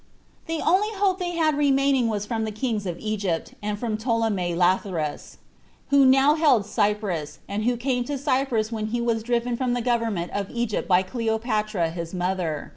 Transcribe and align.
The 0.47 0.61
only 0.65 0.87
hope 0.93 1.19
they 1.19 1.33
had 1.35 1.55
remaining 1.55 2.07
was 2.07 2.25
from 2.25 2.43
the 2.43 2.51
kings 2.51 2.87
of 2.87 2.97
Egypt, 2.97 3.53
and 3.61 3.77
from 3.77 3.97
Ptolemy 3.97 4.55
Lathyrus, 4.55 5.37
who 5.91 6.07
now 6.07 6.33
held 6.33 6.65
Cyprus, 6.65 7.37
and 7.47 7.65
who 7.65 7.77
came 7.77 8.03
to 8.05 8.17
Cyprus 8.17 8.71
when 8.71 8.87
he 8.87 8.99
was 8.99 9.21
driven 9.21 9.55
from 9.55 9.73
the 9.73 9.81
government 9.83 10.31
of 10.31 10.49
Egypt 10.49 10.87
by 10.87 11.03
Cleopatra 11.03 11.91
his 11.91 12.15
mother. 12.15 12.69